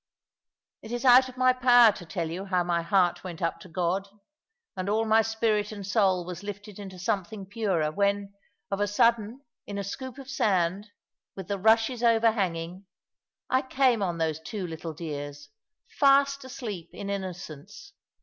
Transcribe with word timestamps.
It 0.81 0.91
is 0.91 1.05
out 1.05 1.29
of 1.29 1.37
my 1.37 1.53
power 1.53 1.91
to 1.91 2.05
tell 2.07 2.27
you 2.27 2.45
how 2.45 2.63
my 2.63 2.81
heart 2.81 3.23
went 3.23 3.39
up 3.39 3.59
to 3.59 3.69
God, 3.69 4.09
and 4.75 4.89
all 4.89 5.05
my 5.05 5.21
spirit 5.21 5.71
and 5.71 5.85
soul 5.85 6.25
was 6.25 6.41
lifted 6.41 6.79
into 6.79 6.97
something 6.97 7.45
purer, 7.45 7.91
when 7.91 8.33
of 8.71 8.79
a 8.79 8.87
sudden, 8.87 9.41
in 9.67 9.77
a 9.77 9.83
scoop 9.83 10.17
of 10.17 10.27
sand, 10.27 10.89
with 11.35 11.47
the 11.47 11.59
rushes 11.59 12.01
overhanging, 12.01 12.87
I 13.47 13.61
came 13.61 14.01
on 14.01 14.17
those 14.17 14.39
two 14.39 14.65
little 14.65 14.95
dears, 14.95 15.49
fast 15.87 16.43
asleep 16.43 16.89
in 16.93 17.11
innocence. 17.11 17.93